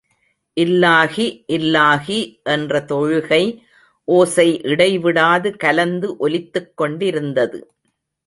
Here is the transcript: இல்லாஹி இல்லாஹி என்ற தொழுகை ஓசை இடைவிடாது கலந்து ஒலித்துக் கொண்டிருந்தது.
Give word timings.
இல்லாஹி 0.57 1.25
இல்லாஹி 1.47 2.17
என்ற 2.43 2.79
தொழுகை 2.89 3.43
ஓசை 4.07 4.47
இடைவிடாது 4.63 5.57
கலந்து 5.57 6.07
ஒலித்துக் 6.17 6.73
கொண்டிருந்தது. 6.75 7.59